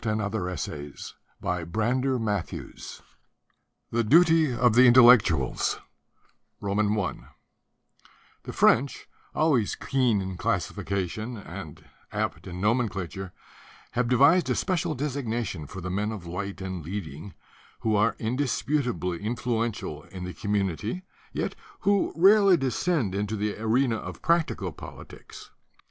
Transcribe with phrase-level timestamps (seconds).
[0.01, 0.81] 20 II THE DUTY
[1.11, 3.03] OF THE INTELLECTUALS II
[3.91, 5.79] THE DUTY OF THE INTELLECTUALS
[6.59, 13.31] THE French, always keen in classification and apt in nomenclature,
[13.91, 17.35] have devised a special designation for the men of light and leading,
[17.81, 23.97] who are indisputably influential in the commu nity yet who rarely descend into the arena
[23.97, 25.51] of practical politics.